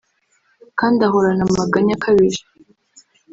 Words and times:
kandi 0.79 0.99
ahorana 1.07 1.43
amaganya 1.49 1.93
akabije 1.97 2.43